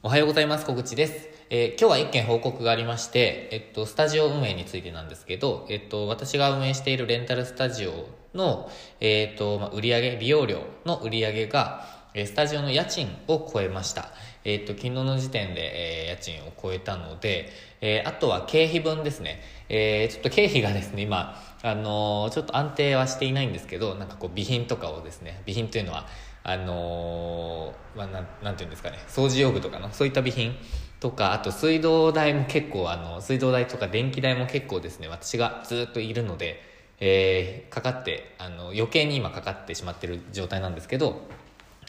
[0.00, 0.64] おはようございます。
[0.64, 1.28] 小口です。
[1.50, 11.84] えー今日は一件報告がありまして、えっと、スタジオ運営についてなんですけど、えっと、私が運営しているレンタルスタジオの、えっと、まあ、売上利用料の売上が、
[12.14, 14.12] えスタジオの家賃を超えました。
[14.44, 19.40] えっと、昨日の時点で、えー家賃を超えたので、えあとは経費分ですね。
[19.68, 26.06] えちょっと経費がですね、今、あのちょっと安定はしていないんですけど、なんかこう、備品とかをですね、備品というのは、
[26.50, 28.98] あのーまあ、なんていうんですかね。
[29.08, 30.56] 掃除用具とかのそういった備品
[30.98, 36.62] とかあと水道代も結構あの水道代とか電気代も結構ですね私がずっといるので、
[37.00, 41.28] えーかかってあの余計に今かかってしまってる状態なんですけど、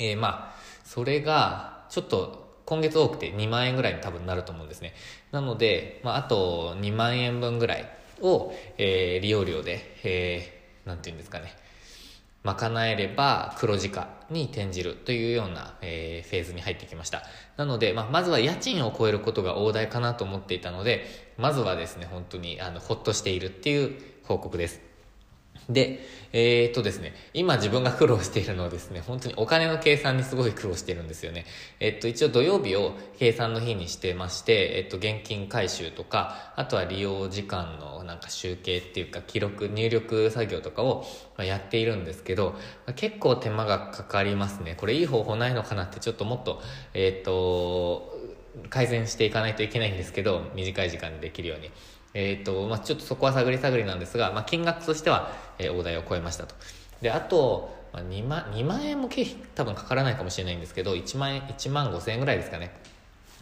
[0.00, 4.92] えーまあそれがちょっと今月多くて2万円ぐらいに多分なると思うんですね。
[5.30, 7.88] なので、まあ、あと2万円分ぐらい
[8.20, 11.54] を、えー利用料で、えーなんていうんですかね。
[12.44, 17.22] 賄えれば黒字化に転じるというような、えーフェーズに入ってきました。
[17.56, 21.04] なので、まあ、まずは家賃を超えることが大台かなと思っていたので、
[21.36, 24.87] まずはですね、本当にあのほっとしているっていう報告です。
[25.68, 26.00] で、
[26.32, 31.46] えーっとですね、今自分が苦労しているのはですね、本当にお金の計算にすごい苦労しているんですよね。
[31.80, 41.04] えっと、一応土曜日を計算の日にしてまして、えっと、現金回収とか、あとは利用時間のなんか集計っていうか、記録、入力作業とかを
[41.38, 42.54] やっているんですけど、
[42.96, 44.74] 結構手間がかかりますね。
[44.76, 46.62] これいい方法ないのかなってちょっともっと、
[46.94, 48.16] えっと、
[48.70, 51.70] 改善していかないといけないんですけど、短い時間でできるように。
[52.20, 56.56] えーと、まあちょっとそこは探り探りなんですが、まあ金額としては、えー大台を超えましたと。
[57.00, 62.74] で、あと、まあ、2, 万2万円も経費多分かからないかもしれないんですけど、1万円、1万5千円ぐらいですかね。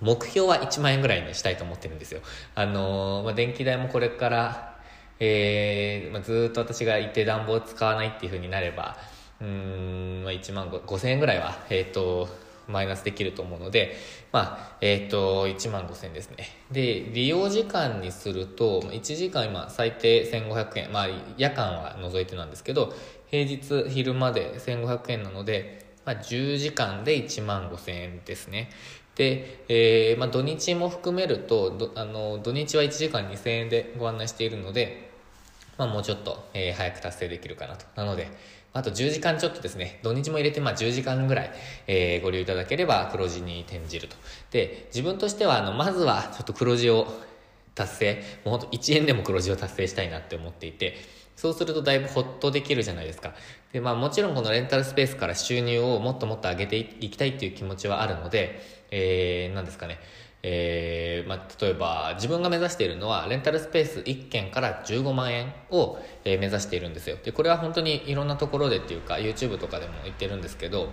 [0.00, 2.20] 目標は1万円ぐらいにしたいと思ってるんですよ。
[2.54, 4.78] あのーまあ、電気代もこれから、
[5.18, 8.96] えーまあ、ずっと私がいて暖房を使わないっていう風になれば、
[9.40, 12.28] うん、まあ、1万5千円ぐらいは、えっ、と、
[12.70, 13.96] マイナスできると思うので、
[14.32, 16.48] まあ、えっ、と、1万5千円ですね。
[16.70, 22.94] で、利用時間にすると、1時間今最低1500円、まあ、夜間は除いてなんですけど、
[23.30, 28.70] 平日昼まで1500円なので、まあ、10時間で1万5000円ですね。
[29.14, 35.10] で、えーまあ、土日も含めるとあの土日は1時間2000円でご案内しているので、
[35.76, 37.84] まあ、もうちょっと、えー早く達成できるかなと。
[37.96, 38.28] なので、
[38.72, 41.50] あと10時間ちょっとですね、土日も入れてまあ10時間ぐらい、
[41.88, 44.16] えーご利用いただければ黒字に転じると。
[44.50, 47.06] で、自分としては、あの、まずはちょっと黒字を
[47.74, 50.96] 達成、もうほんと1円でも黒字を達成したいなって思っていて、
[51.34, 53.34] そうするとだいぶホッとできるじゃないですか。
[53.72, 58.60] で、まあもちろんこのレンタルスペースから収入をもっともっと上げていきたいっていう気持ちはあるので、
[58.90, 59.98] えー、なんですかね。
[60.42, 67.16] えーまあ、例えば自分が目指しているのはレンタルスペース1軒から15万円を、えー目指しているんですよ。
[67.22, 70.88] でこれは本当にいろんなところでっていうか YouTube とかでも言ってるんですけど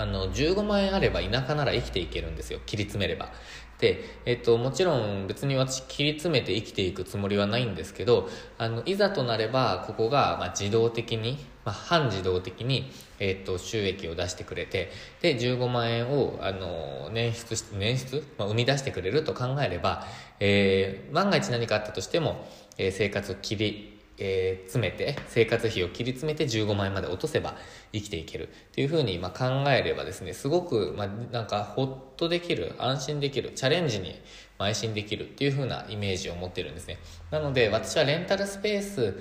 [0.00, 2.60] あの15万円あれば田舎なら生きていけるんですよ。
[2.64, 3.32] 切り詰めれば。
[3.80, 8.28] で、えっと、もちろん別に私切り詰めて生きていくつもりはないんですけど
[8.58, 14.90] あのいざとなればここが、まあ、自動的に、まあ、半自動的に、えっと、収益を出してくれて
[15.22, 20.04] で15万円をあの捻出し捻出、まあ、生み出してくれると考えれば、
[20.40, 22.46] えー万が一何かあったとしても、
[22.76, 27.56] えー生活を切りえー詰めて生活費を切り詰めて15万円まで落とせば
[27.92, 34.20] 生きていけるっていうふうにま考えればですねすごくまなんかほっとできる安心できるチャレンジに
[34.58, 36.98] 邁進できるっていうふうなイメージを持ってるんですね。
[37.30, 39.18] なので私はレンタルスペース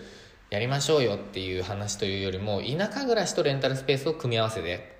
[0.50, 4.98] やりましょうよっていう話というよりも田舎暮らしとレンタルスペースを組み合わせて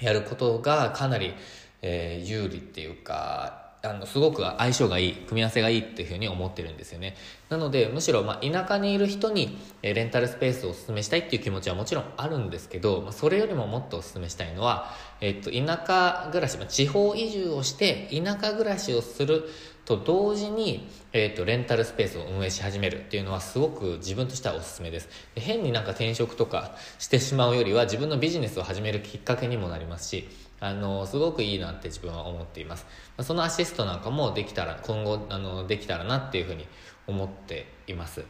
[0.00, 1.34] やることがかなり、
[1.82, 7.16] えー有利っていうかあのすごく相性がいい組み合わせがいいっていうふうに思ってるんですよね。
[7.48, 19.48] なのでむしろ、まあ、田舎にいる人に、レンタルスペースをお勧めしたいっていう気持ちはもちろんあるんですけど、まあ、それよりももっとお勧めしたいのは、えっと田舎暮らし、まあ、地方移住をして田舎暮らしをする
[19.86, 25.08] と同時に、えっとレンタルスペースを運営し始めるっていうのはすごく自分としてはおすすめです。
[25.34, 30.28] で変になんか転職とかしてしまうよりは自分のビジネスを始めるきっかけにもなりますし
[30.60, 32.86] あのすごくいいなって自分は思っています
[33.20, 36.66] そのアシストなんかもできたら今後あのできたらなっていうふうに
[37.06, 38.24] 思っています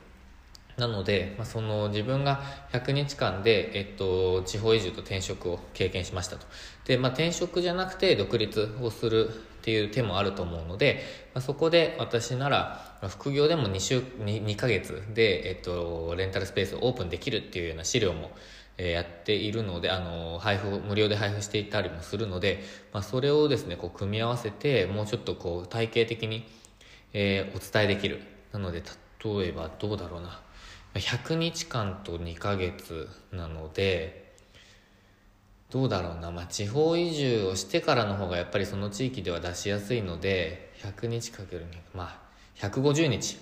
[0.81, 2.41] なので、まあ、その自分が
[2.73, 6.47] 100日間で、えっと、地方移住と転職を経験しましたと。
[6.87, 11.03] で、まあ、転職じゃなくて独立をするっていう手もあると思うので、
[11.35, 18.31] まあ、そこで私なら、副業でも2週、2, 2ヶ月で、えっと、レンタルスペースをオープンできるっていうような資料も、
[18.79, 22.63] えーやっているので、あの、配布、無料で配布していたりもするので、
[22.93, 26.47] まあ、それをですね、こう、組み合わせて、もうちょっとこう、体系的に、
[27.13, 28.23] えーお伝えできる。
[28.53, 28.83] なので、
[29.25, 30.41] 例えばどうだろうな。
[30.95, 34.33] 100日間と2ヶ月なので
[35.71, 43.39] どうだろうな、まあ、地方移住をしてからの方がやっぱりその地域では出しやすいので100日かけるまあ150日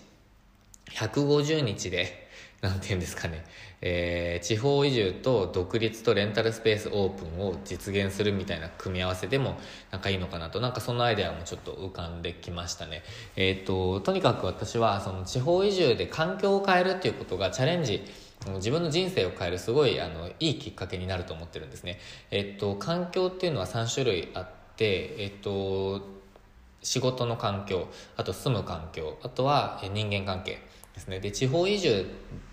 [0.90, 2.27] 150日で
[2.60, 3.44] なんて言うんですかね、
[3.80, 9.56] えー、地方移住と独立とレンタルスペースオープンを実現するみたいな組み合わせでも
[9.92, 13.02] なんかいいのかなとなんかそのアイデアもちょっと浮かんできましたね。
[13.36, 18.02] えっ、ととにかく私はその地方移住で環境を変えるっていうことがチャレンジ
[18.56, 22.00] 自分の人生を変えるすごいあのいいきっかけになると思ってるんですね。
[22.32, 26.02] えっ、と環境っていうのは3種類あってえっ、と
[26.82, 30.60] 仕事の環境あと住む環境あとは人間関係
[30.94, 31.20] ですね。
[31.20, 32.06] で地方移住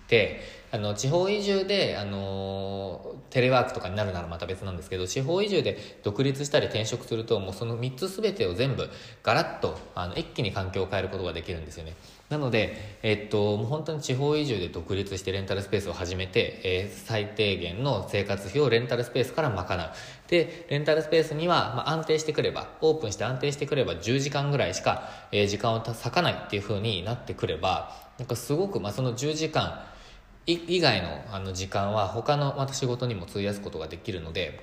[0.08, 0.40] て
[0.72, 8.88] あの地方移住であのテレワークとかになるならまた別なんですけど地方移住で独立したり転職するともうその3つ全てを全部
[9.22, 11.94] ガラッとあの一気に環境を変えることができるんですよね。
[12.28, 19.90] なので、えっと、もう本当に地方移住で独立してレンタルスペースを始めて、えー、最低限の生活費をレンタルスペースから賄う。
[20.28, 29.84] でレンタルスペースには、まあ、安定してくればオープンして安定してくれば10時間ぐらいしか、えー、時間を割かないっていう風になってくればなんかすごく、まあ、その10時間
[30.46, 34.60] 以外のあの時間は他のまた仕事にも費やすことができるので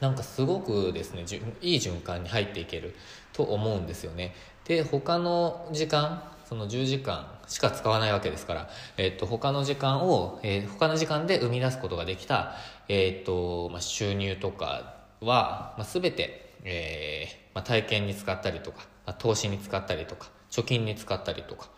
[0.00, 1.24] なんかすごくですね
[1.62, 2.94] いい循環に入っていける
[3.32, 4.34] と思うんですよね。
[4.64, 12.54] で他の時間その10時間しか使わないわけですから、えっと、他の時間を、えー、他の時間で生み出すことができた、
[12.88, 21.68] えっとまあ、収入とかは、まあ、全て、えーまあ、体験に使ったりとか、まあ、投資に使ったりとか貯金に使ったりとか、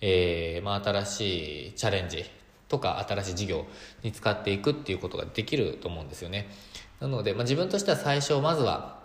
[0.00, 2.24] えーまあ、新しいチャレンジ
[2.74, 3.66] とか新しい事業
[4.02, 6.48] に使っていくっていうことができると思うんですよね。
[7.00, 8.98] なので、まあ、自分としては最初まずは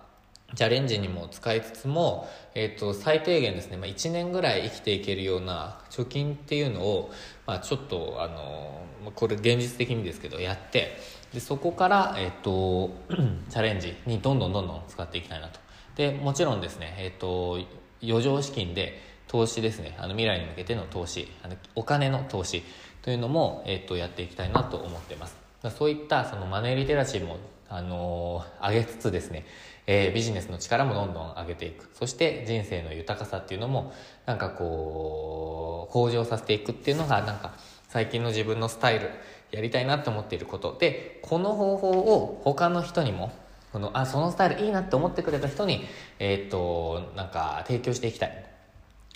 [0.56, 7.12] チャレンジにも使いつつも、えー、と最低限ですね、まあ、1年ぐらい生きていけるような貯金っていうのを、
[7.46, 8.82] まあ、ちょっとあの
[9.14, 10.98] これ現実的にですけどやって
[11.34, 12.90] でそこから、えーと、
[13.50, 15.60] チャレンジにどんどんどんどん使っていきたいなと。
[15.96, 17.60] でもちろんですね、えーと
[18.02, 18.98] 余剰資金で
[19.30, 19.96] 投資ですね。
[20.00, 21.32] あの未来に向けての投資。
[21.44, 22.64] あのお金の投資。
[23.02, 25.38] というのも、えっと、やっていきたいなと思ってます。
[25.78, 27.38] そういったそのマネーリテラシーも、
[27.70, 29.46] あのー、上げつつですね、
[29.88, 31.90] えー、ビジネスの力もどんどん上げていく。
[31.94, 33.94] そして人生の豊かさっていうのも
[34.26, 37.54] なんかこう向上させていくっていうのがなんか
[37.88, 39.10] 最近の自分のスタイル
[39.52, 40.78] やりたいなと思っていること。
[40.78, 43.32] でこの方法を他の人にも
[43.72, 45.86] このあそのスタイルいいなって思ってくれた人に、
[46.18, 48.49] えー、っとなんか提供していきたい。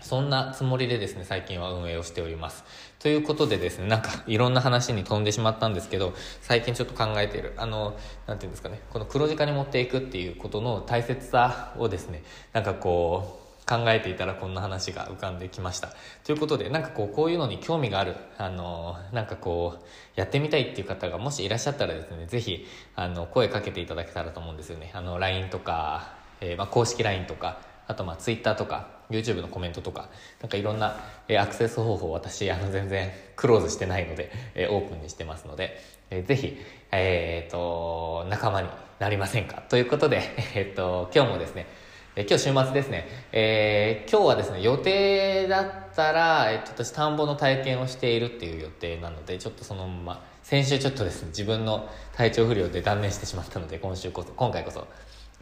[0.04, 2.64] そんなつもりでですね、最近は運営をしております。
[3.00, 7.98] ということでですね、なんかいろんな話に飛んでしまったんですけど、最近ちょっと考えている、あの、
[8.28, 15.94] なんていうんですかね、この黒字化に持っていくっていうことの大切さをですね、なんかこう、考えていたらこんな話が浮かんできました。
[16.24, 19.86] ということで、なんかこう、こういうのに興味がある、あの、なんかこう、
[20.16, 24.92] やってみたいっていう方がもしいらっしゃったらですね、ぜひ、あの、声かけていただけたらと思うんですよね。
[24.94, 30.10] あの、LINE とか、えー、まあ、公式 LINE とか、あとまあ Twitter とか YouTube のコメントとか
[30.42, 30.98] なんかいろんな、
[31.40, 36.58] アクセス方法私あの全然クローズしてないので、えオープンにしてますので、えー、ぜひ、
[36.92, 38.70] えーと、仲間に
[39.00, 39.62] なりませんか？
[39.70, 40.22] ということで、
[40.56, 41.68] えーと、今日もですね
[42.16, 54.88] 今日週末ですね、えー、今日はですね予定だったら、えー、と私田んぼの体験をしているっていう予定なのでちょっとそのまま先週ちょっとですね自分の体調不良で断念してしまったので今週こそ今回こそ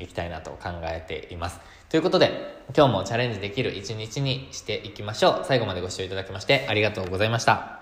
[0.01, 1.59] いきたいなと考えています。
[1.89, 5.45] ということで、今日もチャレンジできる一日にしていきましょう。
[5.45, 7.80] 最後までご視聴いただきましてありがとうございました。